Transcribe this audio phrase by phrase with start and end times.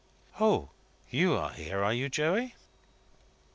[0.39, 0.71] "O!
[1.11, 2.55] You are here, are you, Joey?"